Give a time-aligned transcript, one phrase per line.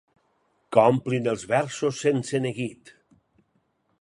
[0.75, 2.95] Que omplin els versos sense neguit.